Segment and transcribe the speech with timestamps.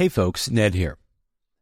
[0.00, 0.96] Hey folks, Ned here.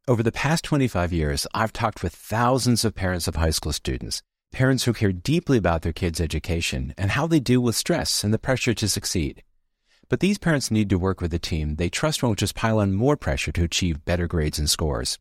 [0.07, 4.23] Over the past 25 years, I've talked with thousands of parents of high school students,
[4.53, 8.33] parents who care deeply about their kids' education and how they deal with stress and
[8.33, 9.43] the pressure to succeed.
[10.09, 12.95] But these parents need to work with a team they trust won't just pile on
[12.95, 15.19] more pressure to achieve better grades and scores.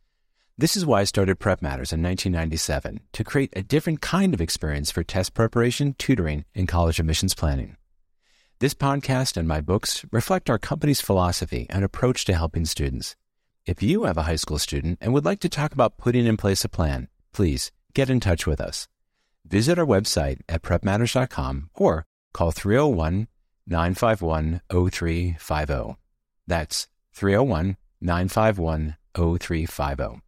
[0.56, 4.92] This is why I started PrepMatters in 1997 to create a different kind of experience
[4.92, 7.78] for test preparation, tutoring, and college admissions planning.
[8.60, 13.16] This podcast and my books reflect our company's philosophy and approach to helping students.
[13.68, 16.38] If you have a high school student and would like to talk about putting in
[16.38, 18.88] place a plan, please get in touch with us.
[19.46, 23.28] Visit our website at prepmatters.com or call 301
[23.68, 25.96] 951 0350.
[26.48, 30.22] That's 301 951 0350.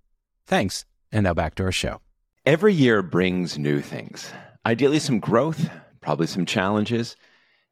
[0.46, 2.00] Thanks, and now back to our show.
[2.46, 4.32] Every year brings new things.
[4.68, 5.68] Ideally, some growth,
[6.00, 7.16] probably some challenges,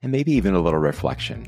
[0.03, 1.47] and maybe even a little reflection.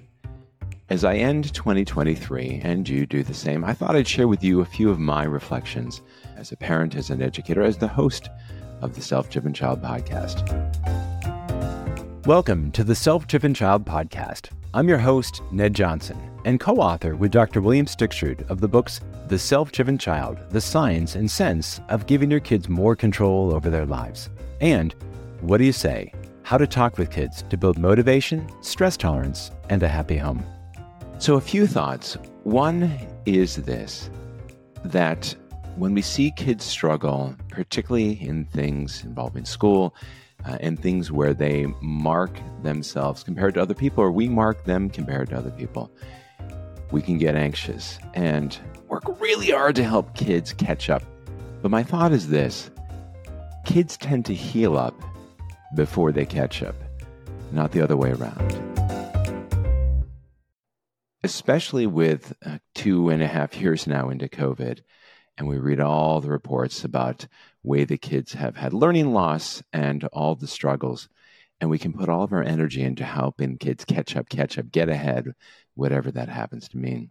[0.90, 4.62] As I end 2023 and you do the same, I thought I'd share with you
[4.62, 6.02] a few of my reflections
[6.35, 8.29] as a parent, as an educator, as the host
[8.82, 10.48] of the Self Driven Child podcast.
[12.26, 14.49] Welcome to the Self Driven Child podcast.
[14.73, 17.62] I'm your host, Ned Johnson, and co author with Dr.
[17.62, 22.32] William Stixrud of the books The Self Driven Child The Science and Sense of Giving
[22.32, 24.95] Your Kids More Control Over Their Lives, and
[25.41, 26.13] What Do You Say?
[26.49, 30.43] How to Talk with Kids to Build Motivation, Stress Tolerance, and a Happy Home.
[31.19, 32.17] So, a few thoughts.
[32.41, 32.91] One
[33.27, 34.09] is this
[34.83, 35.35] that
[35.75, 39.93] when we see kids struggle, particularly in things involving school
[40.43, 42.31] uh, and things where they mark
[42.63, 45.91] themselves compared to other people, or we mark them compared to other people,
[46.89, 51.03] we can get anxious and work really hard to help kids catch up.
[51.61, 52.71] But my thought is this
[53.65, 54.99] kids tend to heal up
[55.75, 56.75] before they catch up,
[57.51, 58.70] not the other way around
[61.23, 64.81] especially with uh, two and a half years now into COVID,
[65.38, 67.28] and we read all the reports about
[67.63, 71.09] way the kids have had learning loss and all the struggles,
[71.59, 74.71] and we can put all of our energy into helping kids catch up, catch up,
[74.71, 75.33] get ahead,
[75.75, 77.09] whatever that happens to mean.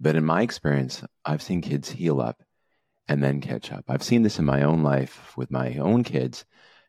[0.00, 2.42] But in my experience, I've seen kids heal up
[3.08, 3.84] and then catch up.
[3.88, 6.44] I've seen this in my own life with my own kids,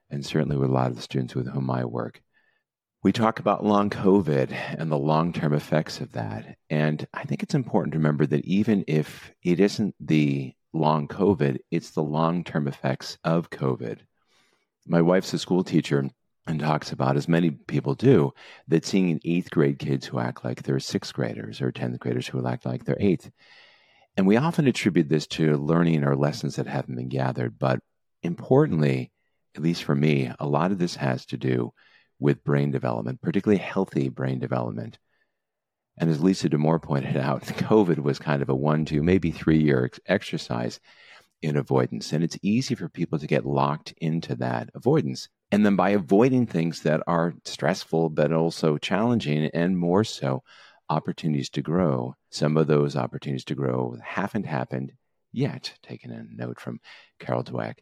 [0.09, 2.21] and certainly with a lot of the students with whom I work.
[3.01, 6.57] We talk about long COVID and the long term effects of that.
[6.69, 11.59] And I think it's important to remember that even if it isn't the long COVID,
[11.71, 13.99] it's the long term effects of COVID.
[14.85, 16.09] My wife's a school teacher
[16.47, 18.33] and talks about, as many people do,
[18.67, 22.45] that seeing eighth grade kids who act like they're sixth graders or 10th graders who
[22.45, 23.29] act like they're eighth.
[24.17, 27.57] And we often attribute this to learning or lessons that haven't been gathered.
[27.59, 27.79] But
[28.23, 29.11] importantly,
[29.59, 31.73] at least for me, a lot of this has to do
[32.17, 34.97] with brain development, particularly healthy brain development.
[35.97, 39.61] And as Lisa Damour pointed out, COVID was kind of a one, two, maybe three
[39.61, 40.79] year ex- exercise
[41.41, 42.13] in avoidance.
[42.13, 45.27] And it's easy for people to get locked into that avoidance.
[45.51, 50.41] And then by avoiding things that are stressful, but also challenging, and more so,
[50.89, 54.93] opportunities to grow, some of those opportunities to grow haven't happened
[55.33, 55.73] yet.
[55.83, 56.79] Taking a note from
[57.19, 57.79] Carol Dweck.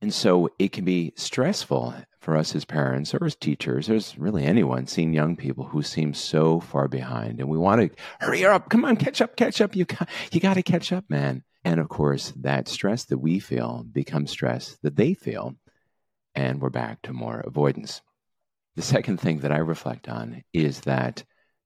[0.00, 4.18] And so it can be stressful for us as parents or as teachers, or as
[4.18, 7.40] really anyone, seeing young people who seem so far behind.
[7.40, 9.76] And we want to hurry up, come on, catch up, catch up.
[9.76, 11.42] You got, you got to catch up, man.
[11.64, 15.54] And of course, that stress that we feel becomes stress that they feel.
[16.34, 18.02] And we're back to more avoidance.
[18.76, 21.24] The second thing that I reflect on is that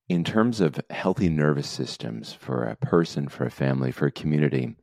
[0.08, 4.76] in terms of healthy nervous systems for a person, for a family, for a community,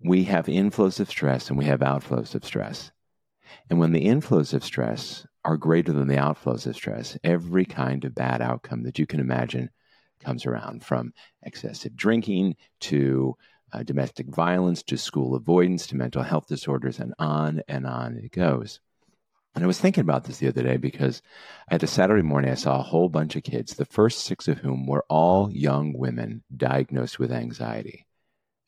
[0.00, 2.90] we have inflows of stress and we have outflows of stress.
[3.70, 8.04] And when the inflows of stress are greater than the outflows of stress, every kind
[8.04, 9.70] of bad outcome that you can imagine
[10.20, 11.12] comes around from
[11.42, 13.36] excessive drinking to
[13.72, 18.32] uh, domestic violence to school avoidance to mental health disorders and on and on it
[18.32, 18.80] goes.
[19.54, 21.22] And I was thinking about this the other day because
[21.70, 24.58] at a Saturday morning, I saw a whole bunch of kids, the first six of
[24.58, 28.06] whom were all young women diagnosed with anxiety.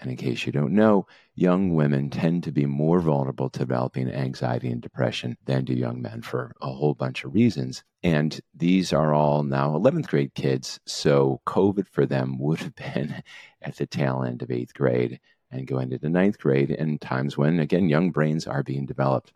[0.00, 4.10] And in case you don't know, young women tend to be more vulnerable to developing
[4.10, 7.82] anxiety and depression than do young men for a whole bunch of reasons.
[8.02, 10.78] And these are all now 11th grade kids.
[10.86, 13.22] So COVID for them would have been
[13.60, 17.58] at the tail end of eighth grade and going into ninth grade in times when,
[17.58, 19.32] again, young brains are being developed.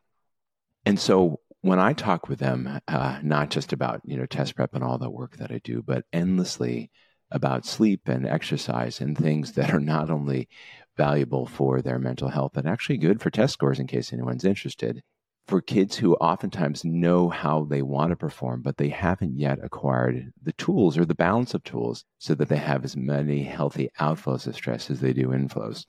[0.84, 4.74] And so when I talk with them, uh, not just about, you know, test prep
[4.74, 6.90] and all the work that I do, but endlessly
[7.32, 10.48] about sleep and exercise and things that are not only
[10.96, 15.02] valuable for their mental health, but actually good for test scores in case anyone's interested.
[15.46, 20.32] for kids who oftentimes know how they want to perform, but they haven't yet acquired
[20.42, 24.46] the tools or the balance of tools so that they have as many healthy outflows
[24.46, 25.84] of stress as they do inflows.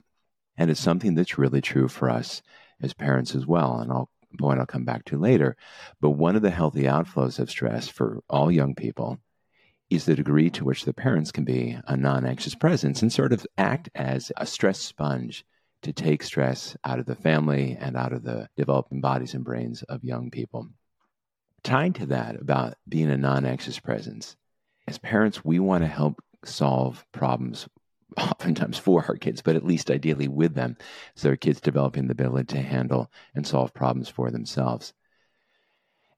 [0.56, 2.42] And it's something that's really true for us
[2.82, 3.78] as parents as well.
[3.78, 5.56] And I'll point I'll come back to later.
[6.00, 9.18] But one of the healthy outflows of stress for all young people
[9.90, 13.32] is the degree to which the parents can be a non anxious presence and sort
[13.32, 15.44] of act as a stress sponge
[15.82, 19.82] to take stress out of the family and out of the developing bodies and brains
[19.84, 20.68] of young people.
[21.62, 24.36] Tied to that about being a non anxious presence,
[24.86, 27.68] as parents, we want to help solve problems
[28.18, 30.76] oftentimes for our kids, but at least ideally with them,
[31.14, 34.92] so their kids developing the ability to handle and solve problems for themselves.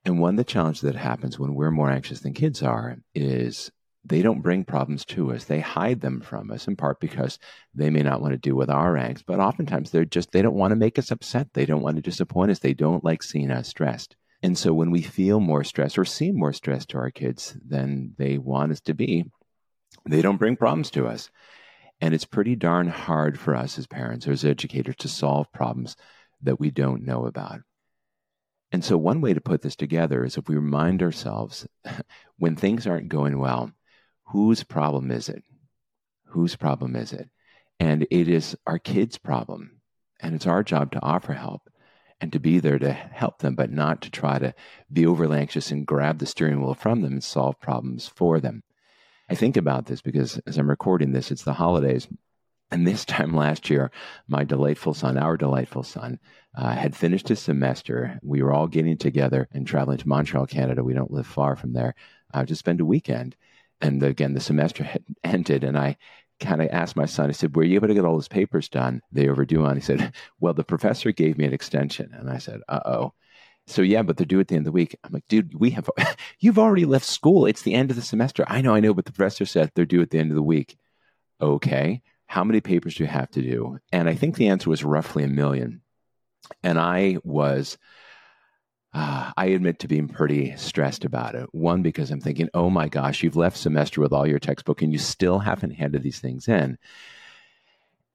[0.07, 3.69] And one of the challenges that happens when we're more anxious than kids are is
[4.05, 5.43] they don't bring problems to us.
[5.43, 7.37] They hide them from us in part because
[7.75, 10.55] they may not want to deal with our angst, but oftentimes they're just, they don't
[10.55, 11.49] want to make us upset.
[11.53, 12.59] They don't want to disappoint us.
[12.59, 14.15] They don't like seeing us stressed.
[14.41, 18.13] And so when we feel more stress or seem more stressed to our kids than
[18.17, 19.25] they want us to be,
[20.05, 21.29] they don't bring problems to us.
[21.99, 25.97] And it's pretty darn hard for us as parents or as educators to solve problems
[26.43, 27.59] that we don't know about.
[28.71, 31.67] And so, one way to put this together is if we remind ourselves
[32.37, 33.71] when things aren't going well,
[34.25, 35.43] whose problem is it?
[36.25, 37.29] Whose problem is it?
[37.79, 39.79] And it is our kids' problem.
[40.19, 41.69] And it's our job to offer help
[42.19, 44.53] and to be there to help them, but not to try to
[44.91, 48.63] be overly anxious and grab the steering wheel from them and solve problems for them.
[49.29, 52.07] I think about this because as I'm recording this, it's the holidays.
[52.69, 53.91] And this time last year,
[54.27, 56.19] my delightful son, our delightful son,
[56.55, 58.19] uh, had finished his semester.
[58.23, 60.83] We were all getting together and traveling to Montreal, Canada.
[60.83, 61.95] We don't live far from there
[62.33, 63.35] uh, to spend a weekend.
[63.79, 65.97] And again, the semester had ended, and I
[66.39, 68.69] kind of asked my son, I said, Were you able to get all those papers
[68.69, 69.01] done?
[69.11, 69.75] They overdue on.
[69.75, 72.11] He said, Well, the professor gave me an extension.
[72.13, 73.13] And I said, Uh oh.
[73.67, 74.97] So yeah, but they're due at the end of the week.
[75.03, 75.89] I'm like, dude, we have,
[76.39, 77.45] you've already left school.
[77.45, 78.45] It's the end of the semester.
[78.47, 80.43] I know, I know, but the professor said they're due at the end of the
[80.43, 80.77] week.
[81.41, 82.01] Okay.
[82.27, 83.79] How many papers do you have to do?
[83.91, 85.81] And I think the answer was roughly a million.
[86.61, 87.77] And I was,
[88.93, 91.47] uh, I admit to being pretty stressed about it.
[91.53, 94.91] One, because I'm thinking, oh my gosh, you've left semester with all your textbook and
[94.91, 96.77] you still haven't handed these things in.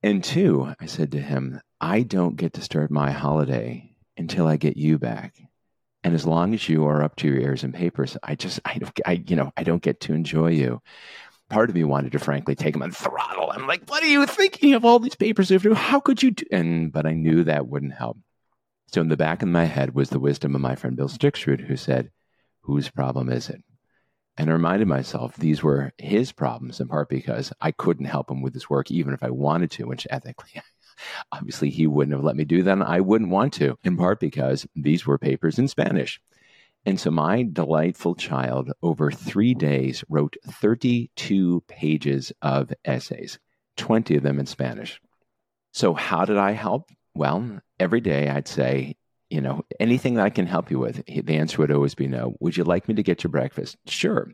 [0.03, 4.57] And two, I said to him, I don't get to start my holiday until I
[4.57, 5.37] get you back.
[6.05, 8.81] And as long as you are up to your ears in papers, I just, I,
[9.07, 10.83] I you know, I don't get to enjoy you.
[11.53, 13.51] Part of me wanted to frankly take him on throttle.
[13.51, 15.51] I'm like, what are you thinking of all these papers?
[15.51, 15.75] you've done?
[15.75, 16.47] How could you do?
[16.51, 18.17] And, but I knew that wouldn't help.
[18.87, 21.61] So in the back of my head was the wisdom of my friend Bill Stixrud,
[21.61, 22.11] who said,
[22.63, 23.63] Whose problem is it?
[24.39, 28.41] And I reminded myself these were his problems, in part because I couldn't help him
[28.41, 30.63] with his work, even if I wanted to, which ethically,
[31.33, 32.73] obviously, he wouldn't have let me do that.
[32.73, 36.19] And I wouldn't want to, in part because these were papers in Spanish.
[36.85, 43.39] And so my delightful child, over three days, wrote 32 pages of essays,
[43.77, 45.01] 20 of them in Spanish.
[45.73, 46.91] So, how did I help?
[47.15, 48.97] Well, every day I'd say,
[49.31, 51.03] you know, anything that I can help you with.
[51.07, 52.35] The answer would always be no.
[52.41, 53.77] Would you like me to get your breakfast?
[53.87, 54.31] Sure.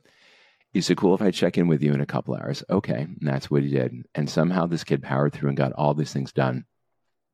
[0.75, 2.65] Is it cool if I check in with you in a couple hours?
[2.69, 3.03] Okay.
[3.03, 4.05] And that's what he did.
[4.15, 6.65] And somehow this kid powered through and got all these things done.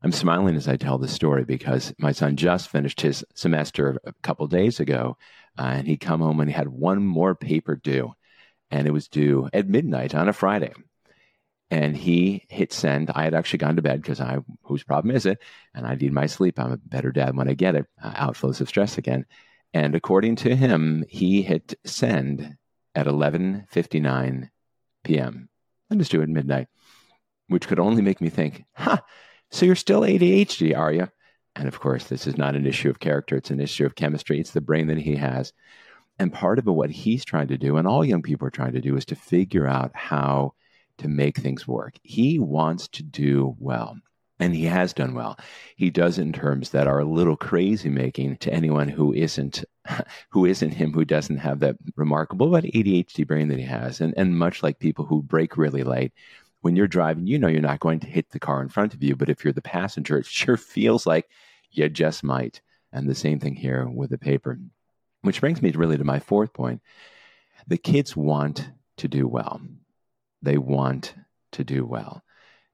[0.05, 4.13] I'm smiling as I tell this story because my son just finished his semester a
[4.23, 5.17] couple days ago,
[5.59, 8.13] uh, and he'd come home and he had one more paper due,
[8.71, 10.73] and it was due at midnight on a Friday
[11.71, 13.11] and he hit send.
[13.11, 15.39] I had actually gone to bed because I, whose problem is it?
[15.75, 16.61] And I need my sleep.
[16.61, 17.87] I'm a better dad when I get it.
[18.03, 19.27] Uh, outflows of stress again.
[19.73, 22.57] And according to him, he hit send
[22.95, 24.51] at 11:59
[25.03, 25.49] p.m.
[25.91, 26.69] And just do it at midnight,
[27.49, 28.99] which could only make me think, "Huh,
[29.55, 31.09] so you're still ADHD, are you?"
[31.57, 34.41] And of course, this is not an issue of character; it's an issue of chemistry.
[34.41, 35.53] It's the brain that he has.
[36.19, 38.81] And part of what he's trying to do, and all young people are trying to
[38.81, 40.55] do, is to figure out how
[40.99, 41.95] to make things work.
[42.03, 43.97] He wants to do well.
[44.41, 45.39] And he has done well.
[45.77, 49.65] He does it in terms that are a little crazy making to anyone who isn't
[50.31, 54.01] who isn't him, who doesn't have that remarkable but ADHD brain that he has.
[54.01, 56.13] And and much like people who brake really late,
[56.65, 59.03] when you're driving, you know you're not going to hit the car in front of
[59.03, 61.29] you, but if you're the passenger, it sure feels like
[61.71, 62.63] you just might.
[62.91, 64.59] And the same thing here with the paper.
[65.21, 66.81] Which brings me really to my fourth point.
[67.67, 69.61] The kids want to do well.
[70.41, 71.15] They want
[71.53, 72.23] to do well.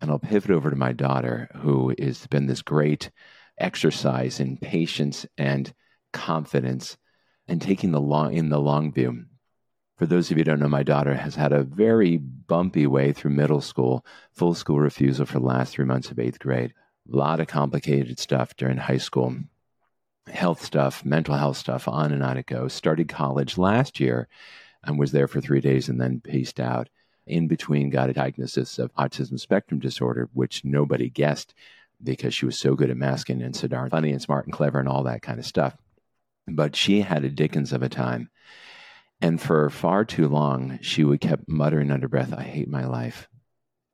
[0.01, 3.11] And I'll pivot over to my daughter, who has been this great
[3.59, 5.73] exercise in patience and
[6.13, 6.97] confidence
[7.49, 9.25] and taking the long in the long view.
[10.01, 13.13] For those of you who don't know, my daughter has had a very bumpy way
[13.13, 14.03] through middle school,
[14.33, 16.73] full school refusal for the last three months of eighth grade.
[17.13, 19.37] A lot of complicated stuff during high school.
[20.27, 22.73] health stuff, mental health stuff, on and on it goes.
[22.73, 24.27] Started college last year
[24.85, 26.89] and was there for three days and then paced out.
[27.27, 31.53] In between, got a diagnosis of autism spectrum disorder, which nobody guessed
[32.03, 34.79] because she was so good at masking and so darn funny and smart and clever
[34.79, 35.77] and all that kind of stuff.
[36.49, 38.31] But she had a Dickens of a time.
[39.21, 43.29] And for far too long, she would kept muttering under breath, I hate my life.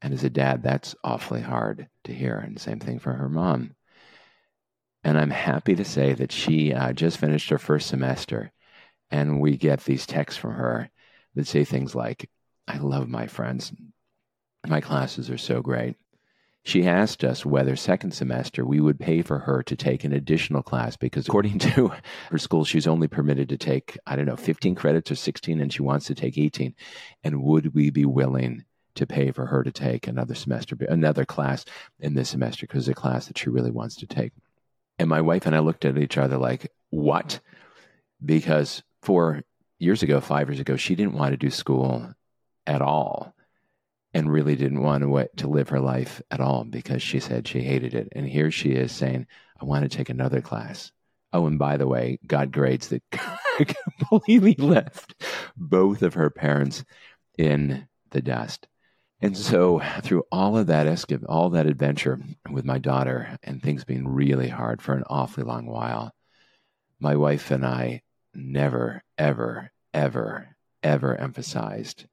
[0.00, 2.36] And as a dad, that's awfully hard to hear.
[2.36, 3.74] And same thing for her mom.
[5.02, 8.52] And I'm happy to say that she uh, just finished her first semester.
[9.10, 10.90] And we get these texts from her
[11.34, 12.28] that say things like,
[12.68, 13.72] I love my friends.
[14.66, 15.96] My classes are so great.
[16.66, 20.64] She asked us whether second semester we would pay for her to take an additional
[20.64, 21.92] class because, according to
[22.28, 25.72] her school, she's only permitted to take, I don't know, 15 credits or 16, and
[25.72, 26.74] she wants to take 18.
[27.22, 28.64] And would we be willing
[28.96, 31.64] to pay for her to take another semester, another class
[32.00, 34.32] in this semester because it's a class that she really wants to take?
[34.98, 37.38] And my wife and I looked at each other like, what?
[38.24, 39.44] Because four
[39.78, 42.12] years ago, five years ago, she didn't want to do school
[42.66, 43.35] at all
[44.16, 47.60] and really didn't want to, to live her life at all because she said she
[47.60, 48.08] hated it.
[48.12, 49.26] And here she is saying,
[49.60, 50.90] I want to take another class.
[51.34, 53.02] Oh, and by the way, God grades that
[53.98, 55.22] completely left
[55.54, 56.82] both of her parents
[57.36, 58.66] in the dust.
[59.20, 62.18] And so, through all of that escape, all that adventure
[62.50, 66.14] with my daughter, and things being really hard for an awfully long while,
[66.98, 68.00] my wife and I
[68.34, 72.06] never, ever, ever, ever emphasized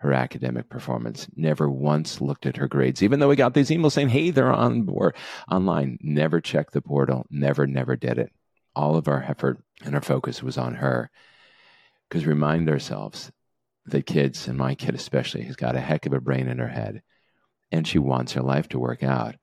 [0.00, 1.28] her academic performance.
[1.36, 4.52] Never once looked at her grades, even though we got these emails saying, "Hey, they're
[4.52, 5.14] on board
[5.50, 7.26] online." Never checked the portal.
[7.30, 8.32] Never, never did it.
[8.74, 11.10] All of our effort and our focus was on her.
[12.08, 13.30] Because remind ourselves
[13.86, 16.68] that kids, and my kid especially, has got a heck of a brain in her
[16.68, 17.02] head,
[17.70, 19.36] and she wants her life to work out.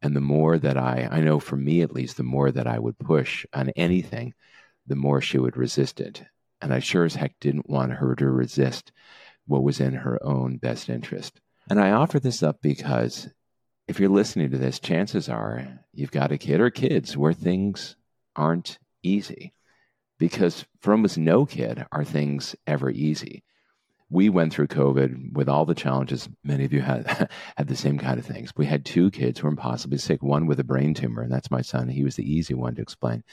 [0.00, 2.78] And the more that I, I know for me at least, the more that I
[2.78, 4.34] would push on anything,
[4.86, 6.24] the more she would resist it.
[6.60, 8.92] And I sure as heck didn't want her to resist
[9.46, 11.40] what was in her own best interest.
[11.68, 13.28] And I offer this up because
[13.86, 17.96] if you're listening to this, chances are you've got a kid or kids where things
[18.36, 19.52] aren't easy.
[20.18, 23.42] Because for almost no kid are things ever easy.
[24.10, 26.28] We went through COVID with all the challenges.
[26.44, 28.52] Many of you had had the same kind of things.
[28.56, 30.22] We had two kids who were impossibly sick.
[30.22, 31.88] One with a brain tumor, and that's my son.
[31.88, 33.24] He was the easy one to explain,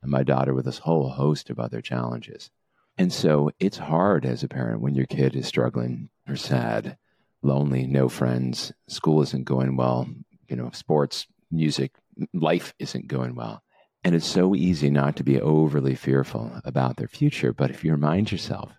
[0.00, 2.50] and my daughter with this whole host of other challenges.
[2.98, 6.98] And so it's hard as a parent when your kid is struggling or sad,
[7.42, 10.08] lonely, no friends, school isn't going well,
[10.48, 11.92] you know, sports, music,
[12.34, 13.62] life isn't going well.
[14.02, 17.52] And it's so easy not to be overly fearful about their future.
[17.52, 18.72] But if you remind yourself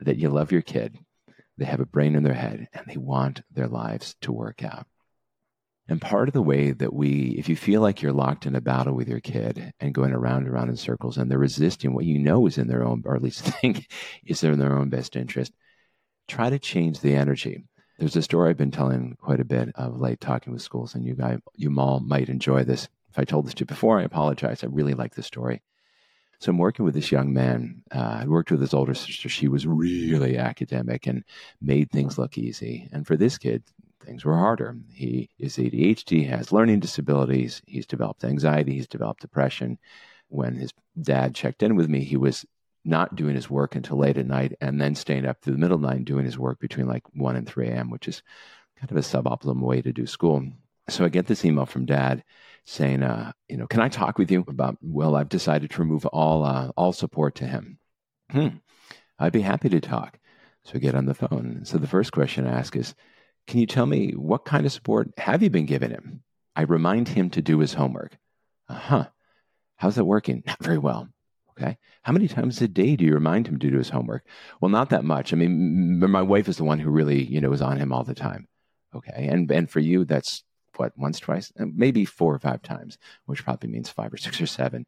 [0.00, 0.98] that you love your kid,
[1.58, 4.86] they have a brain in their head, and they want their lives to work out.
[5.86, 8.60] And part of the way that we, if you feel like you're locked in a
[8.60, 12.06] battle with your kid and going around and around in circles and they're resisting what
[12.06, 13.86] you know is in their own, or at least think
[14.24, 15.52] is in their own best interest,
[16.26, 17.64] try to change the energy.
[17.98, 21.04] There's a story I've been telling quite a bit of late talking with schools, and
[21.04, 22.88] you guys, you all might enjoy this.
[23.10, 24.64] If I told this to you before, I apologize.
[24.64, 25.62] I really like this story.
[26.40, 27.82] So I'm working with this young man.
[27.94, 29.28] Uh, I worked with his older sister.
[29.28, 31.24] She was really academic and
[31.60, 32.88] made things look easy.
[32.92, 33.62] And for this kid,
[34.04, 34.76] things were harder.
[34.92, 39.78] He is ADHD, has learning disabilities, he's developed anxiety, he's developed depression.
[40.28, 42.44] When his dad checked in with me, he was
[42.84, 45.76] not doing his work until late at night and then staying up through the middle
[45.76, 48.22] of the night doing his work between like 1 and 3 a.m., which is
[48.78, 50.44] kind of a suboptimal way to do school.
[50.88, 52.22] So I get this email from dad
[52.66, 56.04] saying, uh, you know, can I talk with you about, well, I've decided to remove
[56.06, 57.78] all, uh, all support to him.
[58.30, 58.48] Hmm.
[59.18, 60.18] I'd be happy to talk.
[60.64, 61.60] So I get on the phone.
[61.64, 62.94] So the first question I ask is,
[63.46, 66.22] can you tell me what kind of support have you been giving him?
[66.56, 68.16] I remind him to do his homework.
[68.68, 69.06] Uh huh.
[69.76, 70.42] How's that working?
[70.46, 71.08] Not very well.
[71.50, 71.76] Okay.
[72.02, 74.24] How many times a day do you remind him to do his homework?
[74.60, 75.32] Well, not that much.
[75.32, 78.04] I mean, my wife is the one who really, you know, is on him all
[78.04, 78.48] the time.
[78.94, 79.28] Okay.
[79.28, 80.42] And and for you, that's
[80.76, 84.40] what once, twice, uh, maybe four or five times, which probably means five or six
[84.40, 84.86] or seven.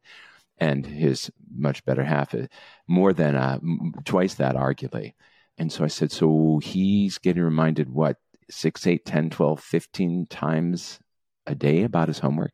[0.59, 2.47] And his much better half, is uh,
[2.87, 3.59] more than uh,
[4.05, 5.13] twice that, arguably.
[5.57, 8.17] And so I said, so he's getting reminded what
[8.49, 10.99] 6, 8, 10, 12, 15 times
[11.45, 12.51] a day about his homework?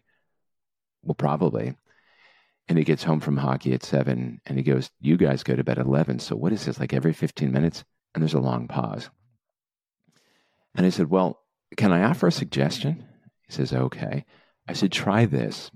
[1.03, 1.75] Well, probably.
[2.67, 5.63] And he gets home from hockey at 7 and he goes, You guys go to
[5.63, 6.19] bed at 11.
[6.19, 7.83] So what is this, like every 15 minutes?
[8.13, 9.09] And there's a long pause.
[10.75, 11.39] And I said, Well,
[11.75, 13.05] can I offer a suggestion?
[13.47, 14.25] He says, Okay.
[14.67, 15.71] I said, Try this.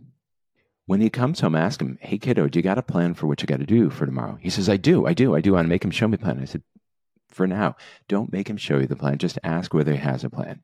[0.86, 3.42] When he comes home, ask him, Hey, kiddo, do you got a plan for what
[3.42, 4.38] you got to do for tomorrow?
[4.40, 5.58] He says, I do, I do, I do.
[5.58, 6.40] I make him show me a plan.
[6.40, 6.64] I said,
[7.30, 7.76] for now.
[8.08, 9.18] Don't make him show you the plan.
[9.18, 10.62] Just ask whether he has a plan.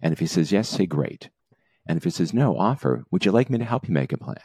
[0.00, 1.30] And if he says yes, say great.
[1.86, 4.18] And if he says no, offer, would you like me to help you make a
[4.18, 4.40] plan?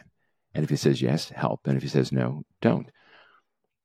[0.54, 1.68] And if he says yes, help.
[1.68, 2.90] And if he says no, don't.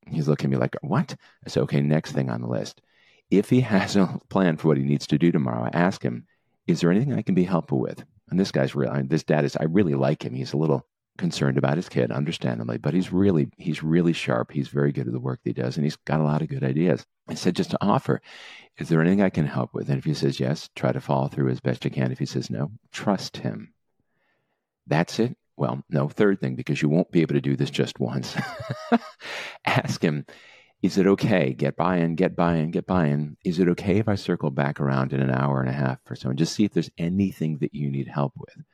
[0.06, 1.14] He's looking at me like, what?
[1.46, 2.80] I okay, next thing on the list.
[3.30, 6.26] If he has a plan for what he needs to do tomorrow, I ask him,
[6.66, 8.04] is there anything I can be helpful with?
[8.30, 10.34] And this guy's really, this dad is, I really like him.
[10.34, 10.86] He's a little
[11.18, 14.50] concerned about his kid, understandably, but he's really, he's really sharp.
[14.50, 16.48] He's very good at the work that he does, and he's got a lot of
[16.48, 17.04] good ideas.
[17.28, 18.20] I said, just to offer,
[18.78, 19.88] is there anything I can help with?
[19.88, 22.12] And if he says yes, try to follow through as best you can.
[22.12, 23.74] If he says no, trust him.
[24.86, 25.36] That's it.
[25.56, 28.34] Well, no, third thing, because you won't be able to do this just once.
[29.66, 30.24] Ask him,
[30.82, 31.52] is it okay?
[31.52, 33.36] Get buy in, get buy in, get buy in.
[33.44, 36.16] Is it okay if I circle back around in an hour and a half or
[36.16, 38.64] so and just see if there's anything that you need help with?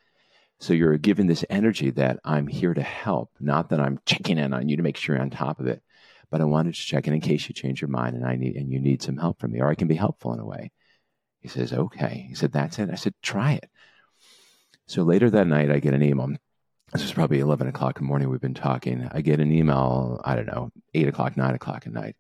[0.61, 4.53] So you're given this energy that I'm here to help, not that I'm checking in
[4.53, 5.83] on you to make sure you're on top of it,
[6.31, 8.57] but I wanted to check in in case you change your mind and I need
[8.57, 10.73] and you need some help from me, or I can be helpful in a way.
[11.41, 12.27] He says, okay.
[12.29, 12.91] He said, that's it.
[12.91, 13.71] I said, try it.
[14.87, 16.29] So later that night, I get an email.
[16.93, 18.29] This was probably 11 o'clock in the morning.
[18.29, 19.09] We've been talking.
[19.13, 22.17] I get an email, I don't know, 8 o'clock, 9 o'clock at night.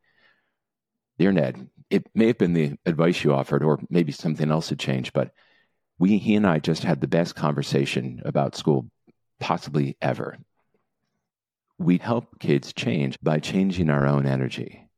[1.18, 4.78] Dear Ned, it may have been the advice you offered, or maybe something else had
[4.78, 5.32] changed, but
[5.98, 8.86] we, he and I just had the best conversation about school
[9.40, 10.38] possibly ever.
[11.78, 14.88] We help kids change by changing our own energy.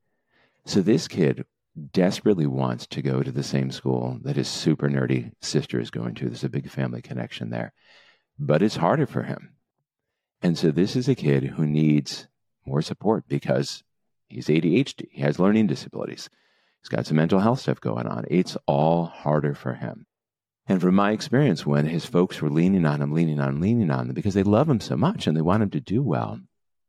[0.65, 1.45] So this kid
[1.93, 6.15] desperately wants to go to the same school that his super nerdy sister is going
[6.17, 6.27] to.
[6.27, 7.73] There's a big family connection there.
[8.39, 9.55] But it's harder for him.
[10.43, 12.27] And so this is a kid who needs
[12.67, 13.83] more support because
[14.29, 16.31] he's ADHD, he has learning disabilities,
[16.81, 18.25] he's got some mental health stuff going on.
[18.31, 20.07] It's all harder for him.
[20.67, 24.09] And from my experience, when his folks were leaning on him, leaning on leaning on
[24.09, 26.41] him because they love him so much and they want him to do well,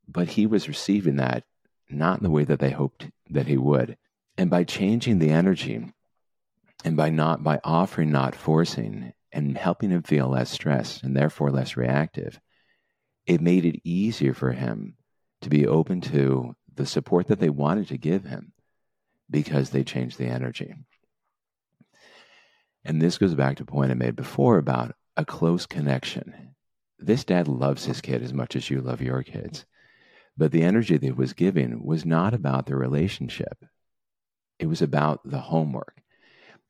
[0.08, 1.44] but he was receiving that
[1.90, 3.98] not in the way that they hoped that he would.
[4.38, 5.94] And by changing the energy
[6.84, 11.52] and by not by offering not forcing and helping him feel less stressed and therefore
[11.52, 12.40] less reactive,
[13.26, 14.96] it made it easier for him
[15.42, 18.54] to be open to the support that they wanted to give him
[19.30, 20.74] because they changed the energy.
[22.84, 26.56] And this goes back to a point I made before about a close connection.
[26.98, 29.66] This dad loves his kid as much as you love your kids.
[30.38, 33.66] But the energy that was giving was not about the relationship,
[34.60, 36.02] it was about the homework.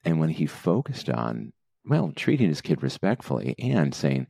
[0.03, 1.53] And when he focused on,
[1.85, 4.27] well, treating his kid respectfully and saying,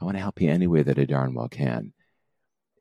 [0.00, 1.92] I want to help you any way that I darn well can,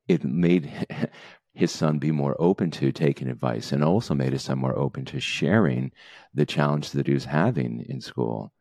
[0.07, 0.71] it made
[1.53, 5.05] his son be more open to taking advice and also made his son more open
[5.05, 5.91] to sharing
[6.33, 8.51] the challenge that he was having in school.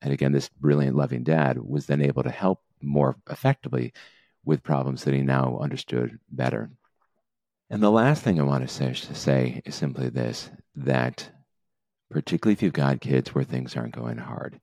[0.00, 3.92] And again, this brilliant, loving dad was then able to help more effectively
[4.44, 6.70] with problems that he now understood better.
[7.70, 11.30] And the last thing I want to say, to say is simply this that,
[12.10, 14.60] particularly if you've got kids where things aren't going hard,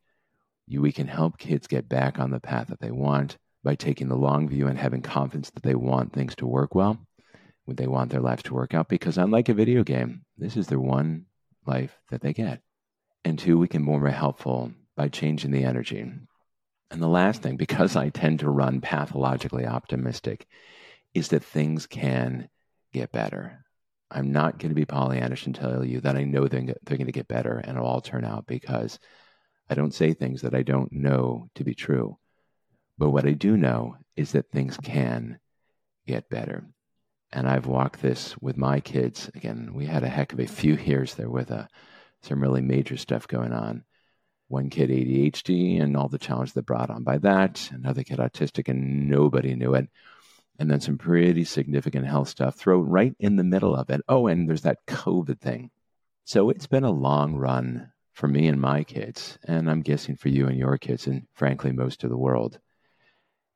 [0.67, 4.09] you, we can help kids get back on the path that they want by taking
[4.09, 6.99] the long view and having confidence that they want things to work well,
[7.69, 8.89] when they want their life to work out.
[8.89, 11.27] Because, unlike a video game, this is their one
[11.67, 12.61] life that they get.
[13.23, 15.99] And two, we can be more helpful by changing the energy.
[15.99, 20.47] And the last thing, because I tend to run pathologically optimistic,
[21.13, 22.49] is that things can
[22.91, 23.63] get better.
[24.09, 27.11] I'm not going to be Pollyannish and tell you that I know they're going to
[27.11, 28.97] get better and it'll all turn out because
[29.69, 32.17] I don't say things that I don't know to be true.
[32.97, 35.39] But what I do know is that things can
[36.07, 36.65] get better.
[37.31, 39.29] And I've walked this with my kids.
[39.35, 41.67] Again, we had a heck of a few years there with uh,
[42.21, 43.83] some really major stuff going on.
[44.47, 47.69] One kid ADHD and all the challenges that brought on by that.
[47.71, 49.89] Another kid autistic and nobody knew it
[50.59, 54.01] and then some pretty significant health stuff thrown right in the middle of it.
[54.09, 55.71] Oh, and there's that COVID thing.
[56.25, 60.27] So it's been a long run for me and my kids, and I'm guessing for
[60.27, 62.59] you and your kids, and frankly, most of the world.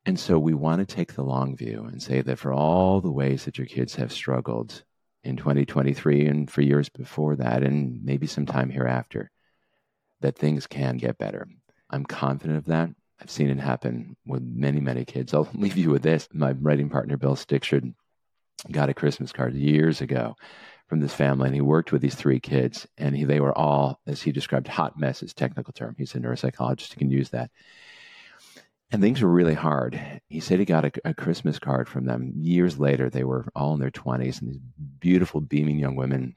[0.06, 3.10] And so we want to take the long view and say that for all the
[3.10, 4.82] ways that your kids have struggled
[5.22, 9.30] in 2023 and for years before that, and maybe some time hereafter,
[10.20, 11.48] that things can get better.
[11.88, 12.90] I'm confident of that.
[13.20, 15.32] I've seen it happen with many, many kids.
[15.32, 16.28] I'll leave you with this.
[16.32, 17.94] My writing partner, Bill Stixrud,
[18.70, 20.36] got a Christmas card years ago
[20.88, 24.00] from this family, and he worked with these three kids, and he, they were all,
[24.06, 25.94] as he described, hot messes, technical term.
[25.96, 27.50] He's a neuropsychologist, he can use that.
[28.90, 30.00] And things were really hard.
[30.28, 32.32] He said he got a, a Christmas card from them.
[32.36, 34.60] Years later, they were all in their 20s, and these
[35.00, 36.36] beautiful, beaming young women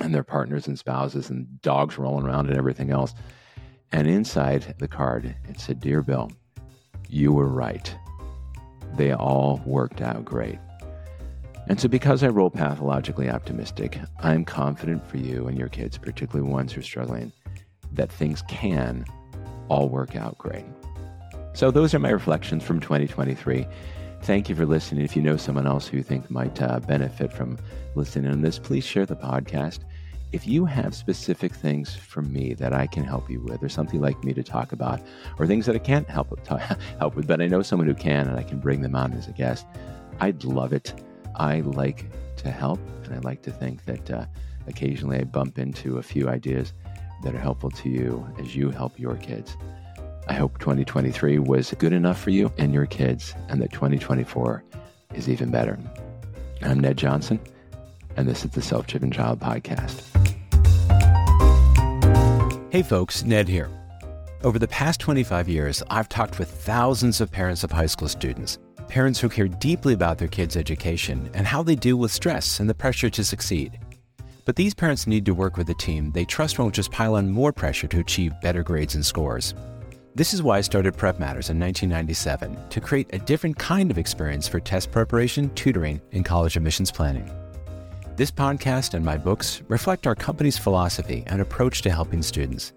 [0.00, 3.14] and their partners and spouses, and dogs rolling around and everything else.
[3.92, 6.30] And inside the card, it said, Dear Bill,
[7.08, 7.94] you were right.
[8.96, 10.58] They all worked out great.
[11.66, 16.50] And so, because I roll pathologically optimistic, I'm confident for you and your kids, particularly
[16.50, 17.32] ones who are struggling,
[17.92, 19.04] that things can
[19.68, 20.64] all work out great.
[21.52, 23.66] So, those are my reflections from 2023.
[24.22, 25.04] Thank you for listening.
[25.04, 27.58] If you know someone else who you think might uh, benefit from
[27.94, 29.80] listening to this, please share the podcast.
[30.32, 34.00] If you have specific things for me that I can help you with, or something
[34.00, 35.00] like me to talk about,
[35.38, 36.46] or things that I can't help with,
[36.98, 39.26] help with, but I know someone who can and I can bring them on as
[39.26, 39.66] a guest,
[40.20, 40.94] I'd love it.
[41.36, 42.04] I like
[42.36, 44.26] to help, and I like to think that uh,
[44.66, 46.74] occasionally I bump into a few ideas
[47.24, 49.56] that are helpful to you as you help your kids.
[50.30, 54.62] I hope 2023 was good enough for you and your kids, and that 2024
[55.12, 55.76] is even better.
[56.62, 57.40] I'm Ned Johnson,
[58.16, 60.04] and this is the Self Driven Child Podcast.
[62.70, 63.68] Hey folks, Ned here.
[64.44, 68.60] Over the past 25 years, I've talked with thousands of parents of high school students,
[68.86, 72.70] parents who care deeply about their kids' education and how they deal with stress and
[72.70, 73.80] the pressure to succeed.
[74.44, 77.32] But these parents need to work with a team they trust won't just pile on
[77.32, 79.54] more pressure to achieve better grades and scores.
[80.12, 84.48] This is why I started PrepMatters in 1997 to create a different kind of experience
[84.48, 87.30] for test preparation, tutoring, and college admissions planning.
[88.16, 92.72] This podcast and my books reflect our company's philosophy and approach to helping students.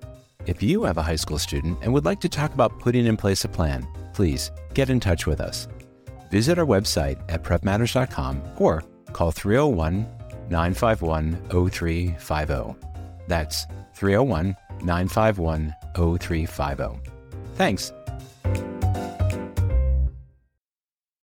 [0.46, 3.17] If you have a high school student and would like to talk about putting in
[3.17, 5.67] place a plan, please get in touch with us.
[6.30, 10.06] Visit our website at prepmatters.com or call 301
[10.50, 12.76] 951 0350.
[13.28, 13.65] That's
[13.96, 17.12] 301 951 0350.
[17.56, 17.94] Thanks.